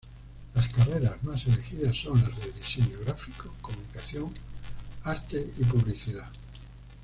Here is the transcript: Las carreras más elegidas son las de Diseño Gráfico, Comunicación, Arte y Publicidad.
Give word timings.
Las 0.55 0.67
carreras 0.69 1.21
más 1.23 1.45
elegidas 1.45 1.95
son 1.95 2.19
las 2.19 2.35
de 2.43 2.51
Diseño 2.53 3.01
Gráfico, 3.05 3.53
Comunicación, 3.61 4.33
Arte 5.03 5.47
y 5.59 5.63
Publicidad. 5.63 6.27